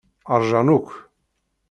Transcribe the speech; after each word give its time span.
Ṛjan 0.41 0.67
akk. 0.75 0.87